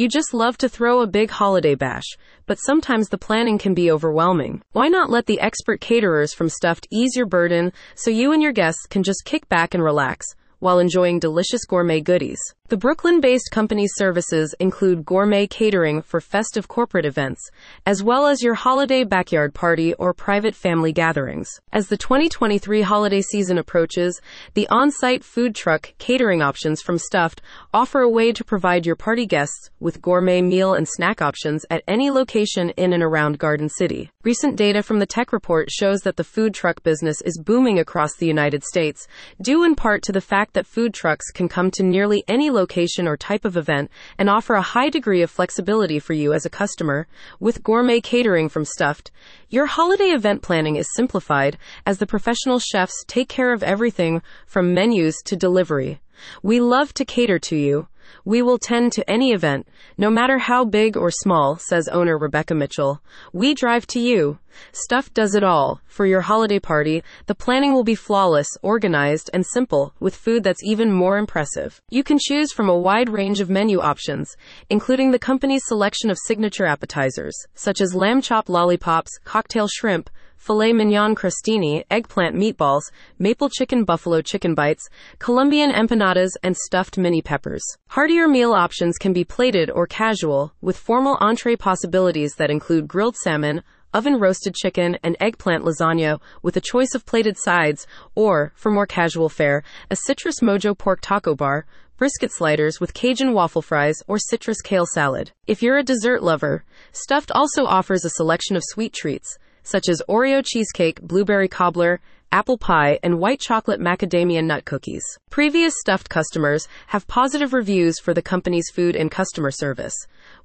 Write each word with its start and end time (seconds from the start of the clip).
You 0.00 0.08
just 0.08 0.32
love 0.32 0.56
to 0.56 0.68
throw 0.70 1.02
a 1.02 1.06
big 1.06 1.28
holiday 1.28 1.74
bash, 1.74 2.16
but 2.46 2.54
sometimes 2.54 3.10
the 3.10 3.18
planning 3.18 3.58
can 3.58 3.74
be 3.74 3.90
overwhelming. 3.90 4.62
Why 4.72 4.88
not 4.88 5.10
let 5.10 5.26
the 5.26 5.38
expert 5.40 5.82
caterers 5.82 6.32
from 6.32 6.48
STUF'D 6.48 6.86
ease 6.90 7.14
your 7.16 7.26
burden 7.26 7.70
so 7.96 8.10
you 8.10 8.32
and 8.32 8.42
your 8.42 8.52
guests 8.52 8.86
can 8.88 9.02
just 9.02 9.26
kick 9.26 9.46
back 9.50 9.74
and 9.74 9.84
relax? 9.84 10.24
while 10.60 10.78
enjoying 10.78 11.18
delicious 11.18 11.64
gourmet 11.64 12.00
goodies. 12.00 12.38
The 12.70 12.76
Brooklyn 12.76 13.20
based 13.20 13.50
company's 13.50 13.90
services 13.96 14.54
include 14.60 15.04
gourmet 15.04 15.48
catering 15.48 16.02
for 16.02 16.20
festive 16.20 16.68
corporate 16.68 17.04
events, 17.04 17.50
as 17.84 18.00
well 18.00 18.28
as 18.28 18.44
your 18.44 18.54
holiday 18.54 19.02
backyard 19.02 19.54
party 19.54 19.92
or 19.94 20.14
private 20.14 20.54
family 20.54 20.92
gatherings. 20.92 21.50
As 21.72 21.88
the 21.88 21.96
2023 21.96 22.82
holiday 22.82 23.22
season 23.22 23.58
approaches, 23.58 24.20
the 24.54 24.68
on 24.68 24.92
site 24.92 25.24
food 25.24 25.56
truck 25.56 25.94
catering 25.98 26.42
options 26.42 26.80
from 26.80 26.96
STUF'D 26.96 27.42
offer 27.74 28.02
a 28.02 28.08
way 28.08 28.30
to 28.30 28.44
provide 28.44 28.86
your 28.86 28.94
party 28.94 29.26
guests 29.26 29.70
with 29.80 30.00
gourmet 30.00 30.40
meal 30.40 30.72
and 30.72 30.86
snack 30.88 31.20
options 31.20 31.66
at 31.70 31.82
any 31.88 32.08
location 32.08 32.70
in 32.76 32.92
and 32.92 33.02
around 33.02 33.40
Garden 33.40 33.68
City. 33.68 34.12
Recent 34.22 34.54
data 34.54 34.84
from 34.84 35.00
the 35.00 35.06
Tech 35.06 35.32
Report 35.32 35.68
shows 35.72 36.02
that 36.02 36.16
the 36.16 36.22
food 36.22 36.54
truck 36.54 36.84
business 36.84 37.20
is 37.22 37.42
booming 37.44 37.80
across 37.80 38.14
the 38.14 38.26
United 38.26 38.62
States, 38.62 39.08
due 39.42 39.64
in 39.64 39.74
part 39.74 40.04
to 40.04 40.12
the 40.12 40.20
fact 40.20 40.52
that 40.52 40.68
food 40.68 40.94
trucks 40.94 41.32
can 41.32 41.48
come 41.48 41.72
to 41.72 41.82
nearly 41.82 42.22
any 42.28 42.48
location 42.48 42.59
location 42.60 43.08
or 43.08 43.16
type 43.16 43.44
of 43.44 43.56
event 43.56 43.90
and 44.18 44.28
offer 44.28 44.54
a 44.54 44.70
high 44.74 44.90
degree 44.90 45.22
of 45.22 45.30
flexibility 45.30 45.98
for 45.98 46.12
you 46.12 46.32
as 46.32 46.44
a 46.44 46.56
customer 46.62 47.08
with 47.40 47.64
gourmet 47.64 48.00
catering 48.00 48.48
from 48.48 48.64
STUF'D. 48.64 49.10
Your 49.48 49.66
holiday 49.66 50.10
event 50.18 50.42
planning 50.42 50.76
is 50.76 50.94
simplified 50.94 51.58
as 51.86 51.98
the 51.98 52.06
professional 52.06 52.58
chefs 52.58 53.04
take 53.06 53.28
care 53.28 53.52
of 53.52 53.62
everything 53.62 54.22
from 54.46 54.74
menus 54.74 55.16
to 55.24 55.36
delivery. 55.36 56.00
We 56.42 56.60
love 56.60 56.92
to 56.94 57.04
cater 57.04 57.38
to 57.38 57.56
you. 57.56 57.88
We 58.24 58.42
will 58.42 58.58
tend 58.58 58.92
to 58.92 59.10
any 59.10 59.32
event, 59.32 59.66
no 59.96 60.10
matter 60.10 60.38
how 60.38 60.64
big 60.64 60.96
or 60.96 61.10
small, 61.10 61.56
says 61.56 61.88
owner 61.88 62.18
Rebecca 62.18 62.54
Mitchel. 62.54 63.00
We 63.32 63.54
drive 63.54 63.86
to 63.88 64.00
you. 64.00 64.38
STUF'D 64.72 65.14
does 65.14 65.34
it 65.34 65.44
all. 65.44 65.80
For 65.86 66.06
your 66.06 66.20
holiday 66.20 66.58
party, 66.58 67.02
the 67.26 67.34
planning 67.34 67.72
will 67.72 67.84
be 67.84 67.94
flawless, 67.94 68.48
organized, 68.62 69.30
and 69.32 69.46
simple, 69.46 69.94
with 70.00 70.16
food 70.16 70.42
that's 70.42 70.64
even 70.64 70.92
more 70.92 71.18
impressive. 71.18 71.80
You 71.90 72.02
can 72.02 72.18
choose 72.18 72.52
from 72.52 72.68
a 72.68 72.78
wide 72.78 73.08
range 73.08 73.40
of 73.40 73.50
menu 73.50 73.80
options, 73.80 74.36
including 74.68 75.10
the 75.10 75.18
company's 75.18 75.66
selection 75.66 76.10
of 76.10 76.18
signature 76.18 76.66
appetizers, 76.66 77.36
such 77.54 77.80
as 77.80 77.94
lamb 77.94 78.22
chop 78.22 78.48
lollipops, 78.48 79.18
cocktail 79.24 79.68
shrimp, 79.68 80.10
filet 80.40 80.72
mignon 80.72 81.14
crostini, 81.14 81.84
eggplant 81.90 82.34
meatballs, 82.34 82.90
maple 83.18 83.50
chicken 83.50 83.84
buffalo 83.84 84.22
chicken 84.22 84.54
bites, 84.54 84.88
Colombian 85.18 85.70
empanadas, 85.70 86.30
and 86.42 86.56
stuffed 86.56 86.96
mini 86.96 87.20
peppers. 87.20 87.62
Heartier 87.88 88.26
meal 88.26 88.54
options 88.54 88.96
can 88.96 89.12
be 89.12 89.22
plated 89.22 89.70
or 89.70 89.86
casual, 89.86 90.54
with 90.62 90.78
formal 90.78 91.18
entree 91.20 91.56
possibilities 91.56 92.36
that 92.36 92.50
include 92.50 92.88
grilled 92.88 93.16
salmon, 93.16 93.62
oven 93.92 94.18
roasted 94.18 94.54
chicken, 94.54 94.96
and 95.02 95.14
eggplant 95.20 95.62
lasagna 95.62 96.18
with 96.42 96.56
a 96.56 96.62
choice 96.62 96.94
of 96.94 97.04
plated 97.04 97.36
sides, 97.36 97.86
or, 98.14 98.54
for 98.56 98.72
more 98.72 98.86
casual 98.86 99.28
fare, 99.28 99.62
a 99.90 99.96
citrus 99.96 100.40
mojo 100.40 100.76
pork 100.76 101.00
taco 101.02 101.34
bar, 101.34 101.66
brisket 101.98 102.32
sliders 102.32 102.80
with 102.80 102.94
Cajun 102.94 103.34
waffle 103.34 103.60
fries, 103.60 104.02
or 104.06 104.18
citrus 104.18 104.62
kale 104.62 104.86
salad. 104.86 105.32
If 105.46 105.62
you're 105.62 105.76
a 105.76 105.82
dessert 105.82 106.22
lover, 106.22 106.64
STUF'D 106.92 107.30
also 107.30 107.66
offers 107.66 108.06
a 108.06 108.10
selection 108.10 108.56
of 108.56 108.62
sweet 108.64 108.94
treats 108.94 109.38
such 109.62 109.88
as 109.88 110.02
Oreo 110.08 110.44
cheesecake, 110.44 111.00
blueberry 111.00 111.48
cobbler, 111.48 112.00
apple 112.32 112.58
pie, 112.58 112.98
and 113.02 113.18
white 113.18 113.40
chocolate 113.40 113.80
macadamia 113.80 114.42
nut 114.44 114.64
cookies. 114.64 115.04
Previous 115.30 115.74
STUF'D 115.80 116.08
customers 116.08 116.68
have 116.88 117.06
positive 117.06 117.52
reviews 117.52 117.98
for 117.98 118.14
the 118.14 118.22
company's 118.22 118.70
food 118.70 118.94
and 118.94 119.10
customer 119.10 119.50
service. 119.50 119.94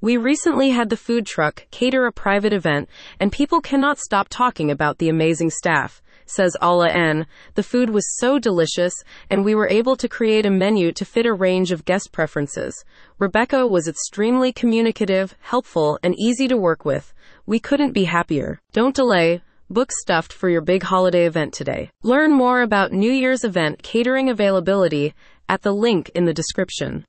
We 0.00 0.16
recently 0.16 0.70
had 0.70 0.88
the 0.88 0.96
food 0.96 1.26
truck 1.26 1.66
cater 1.70 2.06
a 2.06 2.12
private 2.12 2.52
event, 2.52 2.88
and 3.20 3.30
people 3.30 3.60
cannot 3.60 3.98
stop 3.98 4.28
talking 4.28 4.70
about 4.70 4.98
the 4.98 5.08
amazing 5.08 5.50
staff. 5.50 6.00
Says 6.26 6.56
Ala 6.62 6.88
N. 6.88 7.26
The 7.54 7.62
food 7.62 7.90
was 7.90 8.16
so 8.18 8.38
delicious, 8.38 8.94
and 9.28 9.44
we 9.44 9.54
were 9.54 9.68
able 9.68 9.94
to 9.96 10.08
create 10.08 10.46
a 10.46 10.50
menu 10.50 10.90
to 10.92 11.04
fit 11.04 11.26
a 11.26 11.34
range 11.34 11.70
of 11.70 11.84
guest 11.84 12.12
preferences. 12.12 12.82
Rebecca 13.18 13.66
was 13.66 13.86
extremely 13.86 14.50
communicative, 14.50 15.36
helpful, 15.40 15.98
and 16.02 16.14
easy 16.18 16.48
to 16.48 16.56
work 16.56 16.86
with. 16.86 17.12
We 17.44 17.60
couldn't 17.60 17.92
be 17.92 18.04
happier. 18.04 18.60
Don't 18.72 18.94
delay. 18.94 19.42
Book 19.70 19.90
STUF'D 19.90 20.30
for 20.30 20.50
your 20.50 20.60
big 20.60 20.82
holiday 20.82 21.24
event 21.24 21.54
today. 21.54 21.90
Learn 22.02 22.32
more 22.32 22.60
about 22.60 22.92
New 22.92 23.10
Year's 23.10 23.44
event 23.44 23.82
catering 23.82 24.28
availability 24.28 25.14
at 25.48 25.62
the 25.62 25.72
link 25.72 26.10
in 26.14 26.26
the 26.26 26.34
description. 26.34 27.02